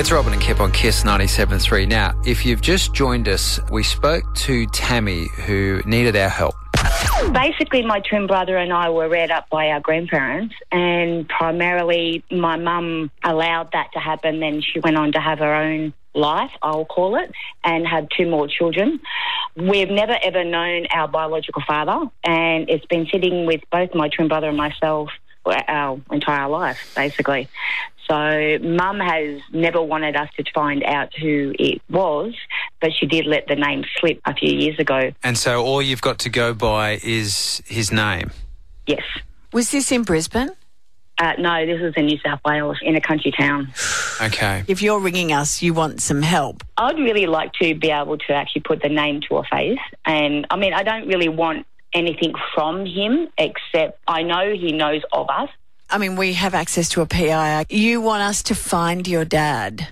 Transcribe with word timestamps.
It's 0.00 0.10
Robin 0.10 0.32
and 0.32 0.40
Kip 0.40 0.60
on 0.60 0.72
Kiss 0.72 1.04
97.3. 1.04 1.86
Now, 1.86 2.18
if 2.24 2.46
you've 2.46 2.62
just 2.62 2.94
joined 2.94 3.28
us, 3.28 3.60
we 3.70 3.82
spoke 3.82 4.24
to 4.36 4.66
Tammy 4.68 5.28
who 5.44 5.82
needed 5.84 6.16
our 6.16 6.30
help. 6.30 6.54
Basically, 7.34 7.84
my 7.84 8.00
twin 8.00 8.26
brother 8.26 8.56
and 8.56 8.72
I 8.72 8.88
were 8.88 9.10
reared 9.10 9.30
up 9.30 9.50
by 9.50 9.68
our 9.68 9.80
grandparents, 9.80 10.54
and 10.72 11.28
primarily 11.28 12.24
my 12.30 12.56
mum 12.56 13.10
allowed 13.22 13.72
that 13.72 13.92
to 13.92 13.98
happen. 13.98 14.40
Then 14.40 14.62
she 14.62 14.80
went 14.80 14.96
on 14.96 15.12
to 15.12 15.20
have 15.20 15.38
her 15.40 15.54
own 15.54 15.92
life, 16.14 16.50
I'll 16.62 16.86
call 16.86 17.16
it, 17.16 17.30
and 17.62 17.86
had 17.86 18.08
two 18.16 18.26
more 18.26 18.48
children. 18.48 19.00
We've 19.54 19.90
never 19.90 20.16
ever 20.24 20.44
known 20.44 20.86
our 20.94 21.08
biological 21.08 21.62
father, 21.66 22.10
and 22.24 22.70
it's 22.70 22.86
been 22.86 23.06
sitting 23.12 23.44
with 23.44 23.60
both 23.70 23.94
my 23.94 24.08
twin 24.08 24.28
brother 24.28 24.48
and 24.48 24.56
myself 24.56 25.10
our 25.46 26.00
entire 26.10 26.48
life, 26.48 26.92
basically. 26.94 27.48
So, 28.08 28.58
mum 28.60 28.98
has 28.98 29.40
never 29.52 29.80
wanted 29.80 30.16
us 30.16 30.28
to 30.36 30.44
find 30.52 30.82
out 30.82 31.14
who 31.14 31.54
it 31.58 31.80
was, 31.88 32.34
but 32.80 32.90
she 32.92 33.06
did 33.06 33.26
let 33.26 33.46
the 33.46 33.54
name 33.54 33.84
slip 33.98 34.20
a 34.24 34.34
few 34.34 34.52
years 34.52 34.80
ago. 34.80 35.12
And 35.22 35.38
so 35.38 35.64
all 35.64 35.80
you've 35.80 36.02
got 36.02 36.18
to 36.20 36.28
go 36.28 36.52
by 36.52 36.98
is 37.04 37.62
his 37.66 37.92
name. 37.92 38.32
Yes. 38.86 39.02
Was 39.52 39.70
this 39.70 39.92
in 39.92 40.02
Brisbane? 40.02 40.50
Uh, 41.18 41.34
no, 41.38 41.66
this 41.66 41.80
is 41.82 41.92
in 41.96 42.06
New 42.06 42.18
South 42.18 42.40
Wales, 42.44 42.78
in 42.82 42.96
a 42.96 43.00
country 43.00 43.30
town. 43.30 43.72
Okay. 44.22 44.64
If 44.68 44.82
you're 44.82 45.00
ringing 45.00 45.32
us, 45.32 45.62
you 45.62 45.72
want 45.72 46.02
some 46.02 46.20
help. 46.20 46.62
I'd 46.76 46.98
really 46.98 47.24
like 47.24 47.54
to 47.54 47.74
be 47.74 47.90
able 47.90 48.18
to 48.18 48.34
actually 48.34 48.60
put 48.60 48.82
the 48.82 48.90
name 48.90 49.22
to 49.30 49.38
a 49.38 49.44
face. 49.44 49.78
And 50.04 50.46
I 50.50 50.56
mean, 50.56 50.74
I 50.74 50.82
don't 50.82 51.08
really 51.08 51.30
want 51.30 51.66
anything 51.92 52.34
from 52.54 52.86
him, 52.86 53.28
except 53.38 54.00
I 54.06 54.22
know 54.22 54.52
he 54.52 54.72
knows 54.72 55.02
of 55.12 55.28
us. 55.28 55.48
I 55.88 55.98
mean, 55.98 56.16
we 56.16 56.34
have 56.34 56.54
access 56.54 56.88
to 56.90 57.00
a 57.00 57.06
PI. 57.06 57.66
You 57.68 58.00
want 58.00 58.22
us 58.22 58.42
to 58.44 58.54
find 58.54 59.06
your 59.08 59.24
dad. 59.24 59.88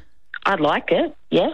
I'd 0.46 0.60
like 0.60 0.90
it, 0.90 1.14
yes. 1.30 1.52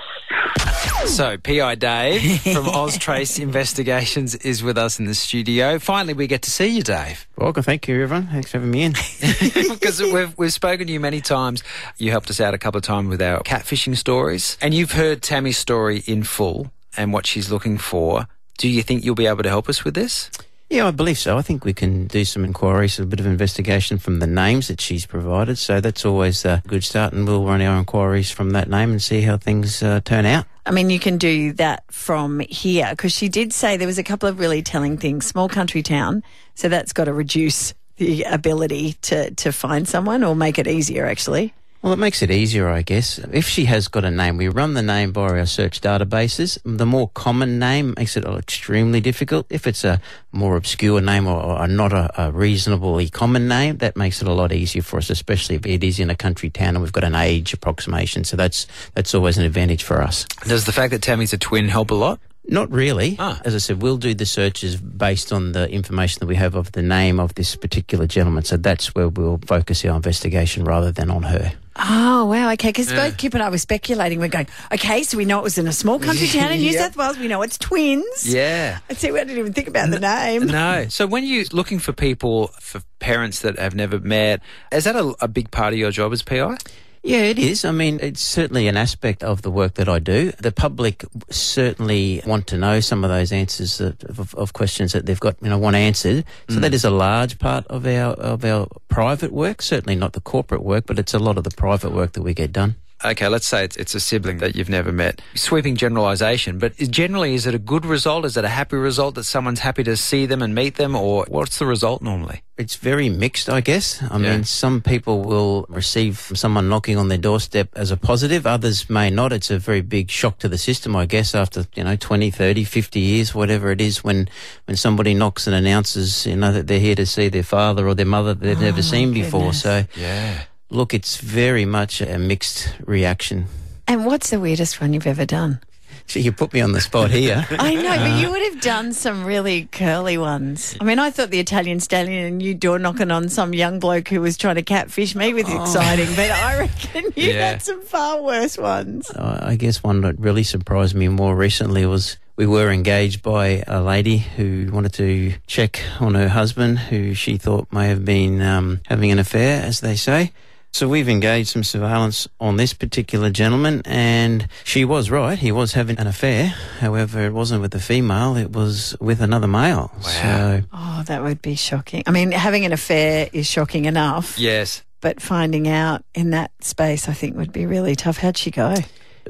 So, 1.06 1.36
PI 1.36 1.74
Dave 1.76 2.40
from 2.42 2.68
Oz 2.74 2.96
Trace 2.96 3.38
Investigations 3.38 4.34
is 4.36 4.62
with 4.62 4.78
us 4.78 4.98
in 4.98 5.06
the 5.06 5.14
studio. 5.14 5.78
Finally, 5.78 6.14
we 6.14 6.26
get 6.26 6.42
to 6.42 6.51
see 6.51 6.68
you, 6.68 6.82
Dave. 6.82 7.26
Welcome, 7.36 7.62
thank 7.62 7.88
you, 7.88 8.02
everyone. 8.02 8.29
Thanks 8.29 8.51
for 8.51 8.58
having 8.58 8.70
me 8.70 8.82
in. 8.82 8.92
because 9.70 10.01
we've, 10.01 10.36
we've 10.38 10.52
spoken 10.52 10.86
to 10.86 10.92
you 10.92 11.01
many 11.01 11.20
times. 11.20 11.62
You 11.98 12.10
helped 12.10 12.30
us 12.30 12.40
out 12.40 12.54
a 12.54 12.58
couple 12.58 12.79
of 12.79 12.84
times 12.84 13.08
with 13.08 13.20
our 13.20 13.42
catfishing 13.42 13.96
stories, 13.96 14.56
and 14.60 14.73
you've 14.73 14.92
heard 14.92 15.23
Tammy's 15.23 15.58
story 15.58 16.02
in 16.06 16.23
full 16.23 16.70
and 16.96 17.12
what 17.12 17.26
she's 17.26 17.51
looking 17.51 17.79
for. 17.79 18.29
Do 18.59 18.69
you 18.69 18.83
think 18.83 19.05
you'll 19.05 19.15
be 19.15 19.27
able 19.27 19.43
to 19.43 19.49
help 19.49 19.69
us 19.69 19.85
with 19.85 19.95
this? 19.95 20.30
yeah, 20.71 20.88
I 20.88 20.91
believe 20.91 21.19
so. 21.19 21.38
I 21.38 21.43
think 21.43 21.65
we 21.65 21.73
can 21.73 22.07
do 22.07 22.24
some 22.24 22.45
inquiries, 22.45 22.99
a 22.99 23.07
bit 23.07 23.21
of 23.21 23.27
investigation 23.27 23.99
from 23.99 24.19
the 24.19 24.27
names 24.27 24.69
that 24.69 24.80
she's 24.80 25.07
provided. 25.07 25.57
So 25.59 25.80
that's 25.80 26.05
always 26.05 26.45
a 26.45 26.63
good 26.66 26.82
start, 26.82 27.13
and 27.13 27.27
we'll 27.27 27.45
run 27.45 27.63
our 27.63 27.79
inquiries 27.79 28.30
from 28.30 28.51
that 28.51 28.69
name 28.69 28.91
and 28.91 29.01
see 29.01 29.21
how 29.21 29.37
things 29.37 29.82
uh, 29.82 30.01
turn 30.05 30.27
out. 30.27 30.47
I 30.66 30.71
mean, 30.71 30.91
you 30.91 30.99
can 30.99 31.19
do 31.19 31.52
that 31.55 31.85
from 31.93 32.41
here 32.41 32.88
because 32.91 33.13
she 33.13 33.29
did 33.29 33.52
say 33.52 33.77
there 33.77 33.87
was 33.87 33.99
a 33.99 34.05
couple 34.05 34.29
of 34.29 34.38
really 34.38 34.63
telling 34.63 34.97
things. 34.97 35.27
Small 35.27 35.49
country 35.49 35.82
town, 35.82 36.23
so 36.55 36.69
that's 36.69 36.93
got 36.93 37.05
to 37.05 37.13
reduce 37.13 37.75
the 37.97 38.25
ability 38.25 38.95
to, 39.02 39.30
to 39.32 39.52
find 39.52 39.87
someone 39.87 40.25
or 40.25 40.35
make 40.35 40.59
it 40.59 40.66
easier, 40.66 41.07
actually. 41.07 41.55
Well, 41.85 41.93
it 41.93 41.99
makes 41.99 42.23
it 42.23 42.30
easier, 42.30 42.71
I 42.71 42.80
guess. 42.80 43.18
If 43.18 43.46
she 43.46 43.66
has 43.66 43.88
got 43.88 44.07
a 44.07 44.10
name, 44.10 44.38
we 44.38 44.49
run 44.49 44.73
the 44.73 44.80
name 44.82 45.13
by 45.13 45.38
our 45.38 45.45
search 45.45 45.82
databases. 45.82 46.59
The 46.65 46.87
more 46.87 47.10
common 47.10 47.59
name 47.59 47.93
makes 47.99 48.16
it 48.16 48.24
extremely 48.24 49.02
difficult. 49.02 49.45
If 49.51 49.66
it's 49.66 49.85
a 49.85 50.01
more 50.32 50.57
obscure 50.57 51.02
name 51.02 51.26
or, 51.26 51.43
or 51.43 51.68
not 51.68 51.93
a, 51.93 52.29
a, 52.29 52.32
reasonably 52.32 53.10
common 53.10 53.49
name, 53.49 53.76
that 53.76 53.99
makes 53.99 54.23
it 54.23 54.29
a 54.29 54.32
lot 54.32 54.51
easier 54.51 54.80
for 54.80 54.96
us, 54.96 55.10
especially 55.10 55.57
if 55.57 55.66
it 55.66 55.85
is 55.85 56.01
in 56.01 56.09
a 56.09 56.16
country 56.16 56.49
town 56.49 56.71
and 56.71 56.80
we've 56.80 56.91
got 56.91 57.04
an 57.04 57.15
age 57.15 57.52
approximation. 57.52 58.24
So 58.24 58.35
that's 58.35 58.66
that's 58.95 59.15
always 59.15 59.37
an 59.37 59.45
advantage 59.45 59.82
for 59.82 60.01
us. 60.01 60.24
Does 60.48 60.65
the 60.65 60.73
fact 60.73 60.93
that 60.93 61.02
Tammy's 61.02 61.35
a 61.35 61.38
twin 61.38 61.69
help 61.69 61.91
a 61.91 61.95
lot? 61.95 62.19
Not 62.46 62.70
really. 62.70 63.16
Ah. 63.18 63.40
As 63.45 63.54
I 63.54 63.59
said, 63.59 63.80
we'll 63.82 63.96
do 63.96 64.12
the 64.14 64.26
searches 64.26 64.76
based 64.76 65.32
on 65.32 65.53
the 65.53 65.69
information 65.70 66.20
that 66.20 66.26
we 66.26 66.36
have 66.36 66.54
of 66.54 66.72
the 66.72 66.82
name 66.82 67.19
of 67.19 67.34
this 67.34 67.56
particular 67.56 68.06
gentleman. 68.06 68.44
So 68.44 68.56
that's 68.58 68.94
where 68.94 69.08
we'll 69.08 69.41
focus 69.46 69.84
our 69.84 69.96
investigation 69.96 70.64
rather 70.64 70.92
than 70.92 71.10
on 71.10 71.22
her. 71.22 71.52
Oh, 71.76 72.26
wow. 72.26 72.52
Okay. 72.52 72.69
Because 72.69 72.92
both 72.92 73.16
Kip 73.16 73.34
and 73.34 73.42
I 73.42 73.48
were 73.48 73.58
speculating. 73.58 74.20
We're 74.20 74.28
going, 74.28 74.46
okay, 74.72 75.02
so 75.02 75.16
we 75.16 75.24
know 75.24 75.38
it 75.41 75.42
was 75.42 75.58
in 75.58 75.66
a 75.66 75.72
small 75.72 75.98
country 75.98 76.26
town 76.28 76.52
in 76.52 76.60
New 76.60 76.70
Yep. 76.72 76.80
South 76.80 76.96
Wales. 76.96 77.19
We 77.19 77.28
know 77.28 77.42
it's 77.42 77.58
twins. 77.58 78.32
Yeah. 78.32 78.78
I 78.90 78.94
see. 78.94 79.10
We 79.10 79.19
didn't 79.20 79.38
even 79.38 79.52
think 79.54 79.66
about 79.69 79.90
the 79.90 79.98
name. 80.00 80.46
No. 80.46 80.86
So 80.88 81.06
when 81.06 81.24
you're 81.24 81.46
looking 81.52 81.78
for 81.78 81.92
people, 81.92 82.48
for 82.60 82.82
parents 83.00 83.40
that 83.40 83.58
have 83.58 83.74
never 83.74 83.98
met, 83.98 84.40
is 84.70 84.84
that 84.84 84.94
a, 84.96 85.14
a 85.20 85.28
big 85.28 85.50
part 85.50 85.72
of 85.72 85.78
your 85.78 85.90
job 85.90 86.12
as 86.12 86.22
PI? 86.22 86.56
Yeah, 87.04 87.25
it 87.25 87.38
is. 87.38 87.66
I 87.66 87.70
mean, 87.70 87.98
it's 88.00 88.22
certainly 88.22 88.66
an 88.66 88.78
aspect 88.78 89.22
of 89.22 89.42
the 89.42 89.50
work 89.50 89.75
that 89.75 89.91
I 89.91 89.98
do. 89.98 90.32
The 90.32 90.50
public 90.50 91.04
certainly 91.28 92.22
want 92.26 92.47
to 92.47 92.56
know 92.56 92.81
some 92.81 93.04
of 93.04 93.10
those 93.10 93.31
answers 93.31 93.76
that, 93.76 94.03
of, 94.04 94.34
of 94.34 94.54
questions 94.54 94.92
that 94.94 95.04
they've 95.04 95.20
got, 95.20 95.37
you 95.43 95.50
know, 95.50 95.59
want 95.59 95.76
answered. 95.76 96.25
So 96.48 96.60
that 96.60 96.72
mm. 96.72 96.75
is 96.75 96.82
a 96.82 96.91
large 96.91 97.38
part 97.38 97.66
of 97.66 97.87
our 97.87 98.14
of 98.14 98.43
our 98.43 98.69
private 98.88 99.32
work. 99.32 99.60
Certainly 99.60 99.97
not 99.97 100.14
the 100.14 100.22
corporate 100.22 100.62
work, 100.62 100.87
but 100.87 100.98
it's 100.98 101.12
a 101.12 101.19
lot 101.19 101.37
of 101.37 101.44
the 101.44 101.50
private 101.50 101.93
work 101.93 102.12
that 102.12 102.22
we 102.22 102.32
get 102.32 102.53
done. 102.53 102.76
Okay, 103.04 103.28
let's 103.28 103.47
say 103.47 103.64
it's, 103.64 103.76
it's 103.76 103.94
a 103.94 104.00
sibling 104.00 104.38
that 104.38 104.56
you've 104.56 104.70
never 104.70 104.91
met. 104.91 105.20
Sweeping 105.34 105.76
generalisation, 105.76 106.59
but 106.59 106.72
is- 106.78 106.88
generally, 106.88 107.34
is 107.34 107.47
it 107.47 107.54
a 107.54 107.59
good 107.59 107.84
result? 107.84 108.25
Is 108.25 108.38
it 108.38 108.47
a 108.47 108.48
happy 108.48 108.76
result 108.76 109.14
that 109.16 109.25
someone's 109.25 109.60
happy 109.60 109.84
to 109.84 109.94
see 109.94 110.25
them 110.25 110.41
and 110.41 110.54
meet 110.54 110.76
them, 110.76 110.97
or 110.97 111.26
what's 111.28 111.59
the 111.59 111.66
result 111.66 112.00
normally? 112.00 112.44
It's 112.56 112.76
very 112.76 113.09
mixed, 113.09 113.48
I 113.50 113.60
guess. 113.60 114.00
I 114.00 114.16
Yeah. 114.16 114.31
mean, 114.37 114.44
some 114.44 114.81
people 114.81 115.22
will 115.25 115.66
receive 115.69 116.31
someone 116.34 116.69
knocking 116.69 116.97
on 116.97 117.09
their 117.09 117.19
doorstep 117.19 117.69
as 117.75 117.91
a 117.91 117.97
positive. 117.97 118.47
Others 118.47 118.88
may 118.88 119.10
not. 119.10 119.32
It's 119.32 119.50
a 119.50 119.59
very 119.59 119.81
big 119.81 120.09
shock 120.09 120.38
to 120.38 120.48
the 120.48 120.56
system, 120.56 120.94
I 120.94 121.06
guess, 121.06 121.34
after, 121.34 121.66
you 121.75 121.82
know, 121.82 121.97
20, 121.97 122.31
30, 122.31 122.62
50 122.62 123.00
years, 123.00 123.34
whatever 123.34 123.72
it 123.72 123.81
is, 123.81 124.04
when, 124.04 124.28
when 124.66 124.76
somebody 124.76 125.14
knocks 125.14 125.48
and 125.48 125.56
announces, 125.56 126.26
you 126.26 126.37
know, 126.37 126.53
that 126.53 126.69
they're 126.69 126.78
here 126.78 126.94
to 126.94 127.06
see 127.06 127.28
their 127.28 127.43
father 127.43 127.88
or 127.88 127.94
their 127.94 128.06
mother 128.06 128.34
that 128.34 128.44
they've 128.44 128.60
never 128.60 128.82
seen 128.82 129.10
oh, 129.10 129.14
before. 129.14 129.53
So, 129.53 129.84
Yeah. 129.97 130.43
look, 130.70 130.94
it's 130.94 131.16
very 131.16 131.64
much 131.64 132.00
a 132.00 132.19
mixed 132.19 132.69
reaction. 132.87 133.47
And 133.88 134.06
what's 134.06 134.31
the 134.31 134.38
weirdest 134.38 134.81
one 134.81 134.93
you've 134.94 135.09
ever 135.09 135.26
done? 135.26 135.59
So 136.06 136.20
you 136.20 136.32
put 136.32 136.53
me 136.53 136.60
on 136.60 136.72
the 136.72 136.81
spot 136.81 137.10
here. 137.10 137.47
I 137.59 137.75
know, 137.75 137.97
but 137.97 138.20
you 138.20 138.31
would 138.31 138.42
have 138.53 138.60
done 138.60 138.92
some 138.92 139.25
really 139.25 139.69
curly 139.72 140.16
ones. 140.19 140.76
I 140.81 140.84
mean, 140.84 140.98
I 140.98 141.10
thought 141.10 141.31
the 141.31 141.41
Italian 141.41 141.81
stallion 141.81 142.25
and 142.26 142.42
you 142.42 142.54
door 142.54 142.78
knocking 142.78 143.10
on 143.10 143.28
some 143.28 143.54
young 143.54 143.81
bloke 143.81 144.09
who 144.09 144.20
was 144.20 144.37
trying 144.37 144.56
to 144.56 144.62
catfish 144.62 145.14
me 145.16 145.32
was 145.32 145.48
exciting, 145.53 146.14
but 146.14 146.31
I 146.31 146.59
reckon 146.60 147.04
you 147.16 147.32
Yeah. 147.32 147.50
had 147.50 147.62
some 147.62 147.82
far 147.82 148.22
worse 148.22 148.59
ones. 148.59 149.10
Uh, 149.10 149.41
I 149.43 149.56
guess 149.56 149.82
one 149.82 150.03
that 150.03 150.19
really 150.20 150.43
surprised 150.44 150.94
me 150.94 151.09
more 151.09 151.34
recently 151.34 151.87
was 151.87 152.19
we 152.37 152.47
were 152.47 152.70
engaged 152.70 153.22
by 153.22 153.64
a 153.66 153.81
lady 153.82 154.19
who 154.19 154.69
wanted 154.72 154.93
to 154.94 155.34
check 155.47 155.81
on 156.00 156.14
her 156.14 156.28
husband, 156.28 156.78
who 156.78 157.14
she 157.14 157.38
thought 157.38 157.72
may 157.72 157.88
have 157.88 158.04
been 158.04 158.43
um, 158.43 158.81
having 158.87 159.10
an 159.10 159.19
affair, 159.19 159.62
as 159.64 159.81
they 159.81 159.97
say. 159.97 160.32
So 160.74 160.88
we've 160.88 161.08
engaged 161.08 161.50
some 161.50 161.62
surveillance 161.62 162.26
on 162.40 162.56
this 162.56 162.74
particular 162.74 163.30
gentleman, 163.30 163.80
and 163.84 164.48
she 164.64 164.84
was 164.84 165.08
right. 165.08 165.38
He 165.38 165.52
was 165.52 165.74
having 165.74 166.00
an 166.00 166.08
affair. 166.08 166.46
However, 166.80 167.24
it 167.24 167.32
wasn't 167.32 167.62
with 167.62 167.72
a 167.76 167.78
female; 167.78 168.36
it 168.36 168.50
was 168.50 168.96
with 169.00 169.20
another 169.20 169.46
male. 169.46 169.92
So 170.00 170.62
Oh, 170.72 171.04
that 171.06 171.22
would 171.22 171.40
be 171.40 171.54
shocking. 171.54 172.02
I 172.08 172.10
mean, 172.10 172.32
having 172.32 172.64
an 172.64 172.72
affair 172.72 173.28
is 173.32 173.46
shocking 173.46 173.84
enough, 173.84 174.36
Yes. 174.36 174.82
but 175.00 175.22
finding 175.22 175.68
out 175.68 176.04
in 176.12 176.30
that 176.30 176.50
space, 176.60 177.08
I 177.08 177.12
think, 177.12 177.36
would 177.36 177.52
be 177.52 177.66
really 177.66 177.94
tough. 177.94 178.16
How'd 178.18 178.36
she 178.36 178.50
go? 178.50 178.74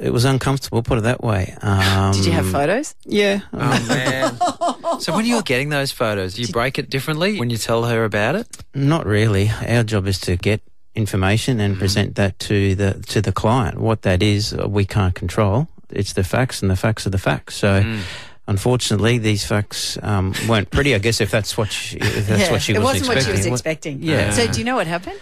it 0.00 0.14
was 0.14 0.24
uncomfortable. 0.24 0.82
Put 0.82 0.96
it 0.96 1.02
that 1.02 1.22
way. 1.22 1.54
Um, 1.60 2.14
Did 2.14 2.24
you 2.24 2.32
have 2.32 2.48
photos? 2.50 2.94
Yeah. 3.04 3.40
Oh, 3.52 3.86
man. 3.86 5.00
so 5.00 5.14
when 5.14 5.26
you're 5.26 5.42
getting 5.42 5.68
those 5.68 5.92
photos, 5.92 6.34
do 6.34 6.40
you 6.42 6.48
break 6.48 6.78
it 6.78 6.88
differently 6.88 7.38
when 7.38 7.50
you 7.50 7.58
tell 7.58 7.84
her 7.84 8.02
about 8.04 8.34
it? 8.34 8.48
Not 8.74 9.04
really. 9.06 9.50
Our 9.68 9.84
job 9.84 10.06
is 10.08 10.18
to 10.20 10.36
get 10.36 10.62
information 10.94 11.60
and 11.60 11.78
present 11.78 12.14
that 12.16 12.38
to 12.40 12.74
the 12.74 12.94
to 13.08 13.20
the 13.20 13.32
client. 13.32 13.78
What 13.78 14.02
that 14.02 14.22
is, 14.22 14.52
uh, 14.54 14.68
we 14.68 14.84
can't 14.84 15.14
control. 15.14 15.68
It's 15.90 16.12
the 16.14 16.24
facts, 16.24 16.62
and 16.62 16.70
the 16.70 16.76
facts 16.76 17.06
are 17.06 17.10
the 17.10 17.18
facts. 17.18 17.56
So. 17.56 17.98
Unfortunately, 18.46 19.16
these 19.16 19.46
facts 19.46 19.96
um, 20.02 20.34
weren't 20.46 20.70
pretty. 20.70 20.94
I 20.94 20.98
guess 20.98 21.22
if 21.22 21.30
that's 21.30 21.56
what 21.56 21.72
she, 21.72 21.96
if 21.96 22.26
that's 22.28 22.40
Yeah, 22.44 22.52
what 22.52 22.60
she 22.60 22.74
was 22.74 22.76
expecting. 22.76 22.76
it 22.76 22.78
was 22.78 22.84
wasn't 22.84 23.08
what 23.08 23.22
she 23.24 23.30
was 23.30 23.46
expecting. 23.46 23.52
expecting. 23.94 24.02
Yeah. 24.02 24.30
So, 24.32 24.46
do 24.52 24.58
you 24.58 24.66
know 24.66 24.76
what 24.76 24.86
happened? 24.86 25.18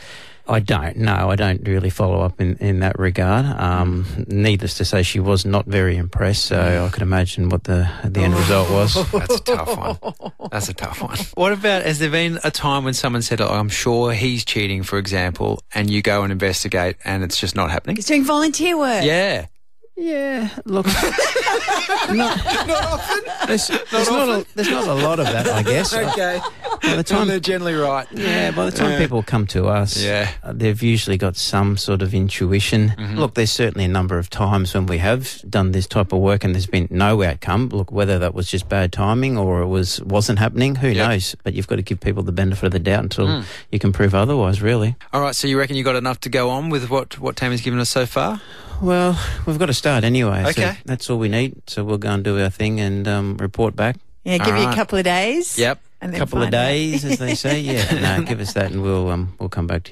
I 0.52 0.60
don't. 0.60 0.96
No, 0.98 1.30
I 1.30 1.36
don't 1.36 1.66
really 1.66 1.90
follow 1.90 2.20
up 2.20 2.40
in, 2.40 2.56
in 2.56 2.80
that 2.80 2.98
regard. 2.98 3.46
Um, 3.46 4.06
needless 4.28 4.74
to 4.74 4.84
say, 4.84 5.02
she 5.02 5.18
was 5.18 5.46
not 5.46 5.66
very 5.66 5.96
impressed. 5.96 6.44
So 6.44 6.84
I 6.86 6.88
could 6.90 7.02
imagine 7.02 7.48
what 7.48 7.64
the 7.64 7.90
the 8.04 8.20
end 8.20 8.34
result 8.34 8.70
was. 8.70 8.94
That's 9.12 9.34
a 9.36 9.42
tough 9.42 9.76
one. 9.78 10.32
That's 10.50 10.68
a 10.68 10.74
tough 10.74 11.02
one. 11.02 11.16
What 11.34 11.52
about, 11.52 11.84
has 11.84 11.98
there 11.98 12.10
been 12.10 12.38
a 12.44 12.50
time 12.50 12.84
when 12.84 12.94
someone 12.94 13.22
said, 13.22 13.40
oh, 13.40 13.48
I'm 13.48 13.68
sure 13.70 14.12
he's 14.12 14.44
cheating, 14.44 14.82
for 14.82 14.98
example, 14.98 15.62
and 15.74 15.90
you 15.90 16.02
go 16.02 16.22
and 16.22 16.30
investigate 16.30 16.96
and 17.04 17.24
it's 17.24 17.38
just 17.40 17.56
not 17.56 17.70
happening? 17.70 17.96
He's 17.96 18.06
doing 18.06 18.24
volunteer 18.24 18.76
work. 18.76 19.04
Yeah. 19.04 19.46
Yeah, 19.94 20.48
look, 20.64 20.86
not, 22.10 22.46
often. 22.46 23.20
There's, 23.46 23.68
there's 23.68 24.10
not, 24.10 24.28
a, 24.28 24.46
there's 24.54 24.70
not 24.70 24.88
a 24.88 24.94
lot 24.94 25.20
of 25.20 25.26
that, 25.26 25.46
I 25.48 25.62
guess. 25.62 25.94
Okay. 26.12 26.40
By 26.82 26.96
the 26.96 27.02
time 27.14 27.28
they're 27.28 27.40
generally 27.40 27.74
right. 27.74 28.06
Yeah, 28.12 28.50
by 28.50 28.66
the 28.66 28.72
time 28.72 28.90
Yeah. 28.92 28.98
people 28.98 29.22
come 29.22 29.46
to 29.48 29.66
us, 29.68 30.02
Yeah. 30.02 30.30
uh, 30.42 30.52
they've 30.54 30.82
usually 30.82 31.16
got 31.16 31.36
some 31.36 31.76
sort 31.76 32.02
of 32.02 32.12
intuition. 32.14 32.94
Mm-hmm. 32.98 33.18
Look, 33.18 33.34
there's 33.34 33.50
certainly 33.52 33.84
a 33.84 33.88
number 33.88 34.18
of 34.18 34.28
times 34.30 34.74
when 34.74 34.86
we 34.86 34.98
have 34.98 35.40
done 35.48 35.72
this 35.72 35.86
type 35.86 36.12
of 36.12 36.20
work 36.20 36.44
and 36.44 36.54
there's 36.54 36.66
been 36.66 36.88
no 36.90 37.22
outcome. 37.22 37.68
Look, 37.68 37.90
whether 37.92 38.18
that 38.18 38.34
was 38.34 38.48
just 38.48 38.68
bad 38.68 38.92
timing 38.92 39.38
or 39.38 39.62
it 39.62 39.68
was 39.68 40.02
wasn't 40.02 40.38
happening, 40.38 40.74
who 40.76 40.88
Yep. 40.88 41.08
knows? 41.08 41.36
But 41.44 41.54
you've 41.54 41.66
got 41.68 41.76
to 41.76 41.82
give 41.82 42.00
people 42.00 42.22
the 42.22 42.32
benefit 42.32 42.66
of 42.66 42.72
the 42.72 42.78
doubt 42.78 43.02
until 43.04 43.26
Mm. 43.26 43.44
you 43.70 43.78
can 43.78 43.92
prove 43.92 44.14
otherwise. 44.14 44.60
Really. 44.60 44.96
All 45.12 45.20
right, 45.20 45.34
so 45.36 45.46
you 45.48 45.58
reckon 45.58 45.76
you 45.76 45.84
got 45.84 45.96
enough 45.96 46.20
to 46.20 46.28
go 46.28 46.50
on 46.50 46.68
with 46.70 46.90
what 46.90 47.18
what 47.18 47.36
Tammy's 47.36 47.60
given 47.62 47.78
us 47.80 47.90
so 47.90 48.06
far? 48.06 48.40
Well, 48.80 49.16
we've 49.46 49.58
got 49.60 49.66
to 49.66 49.74
start 49.74 50.02
anyway. 50.02 50.42
so 50.42 50.48
Okay. 50.50 50.76
that's 50.84 51.08
all 51.08 51.18
we 51.18 51.28
need. 51.28 51.54
So 51.68 51.84
we'll 51.84 51.98
go 51.98 52.10
and 52.10 52.24
do 52.24 52.40
our 52.42 52.50
thing 52.50 52.80
and 52.80 53.06
um, 53.06 53.36
report 53.36 53.76
back. 53.76 53.96
Yeah, 54.24 54.38
give 54.38 54.56
you 54.56 54.68
a 54.68 54.74
couple 54.74 54.98
of 54.98 55.04
days. 55.04 55.56
Yep. 55.58 55.78
A 56.02 56.10
couple 56.18 56.42
of 56.42 56.50
days, 56.50 57.04
as 57.04 57.18
they 57.18 57.34
say. 57.34 57.60
Yeah, 57.60 58.16
no, 58.18 58.24
give 58.24 58.40
us 58.40 58.52
that 58.54 58.72
and 58.72 58.82
we'll 58.82 59.08
um, 59.08 59.34
we'll 59.38 59.48
come 59.48 59.66
back 59.66 59.84
to 59.84 59.88
you. 59.88 59.90